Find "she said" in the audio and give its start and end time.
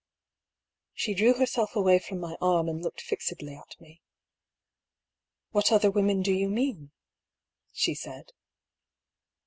7.71-8.31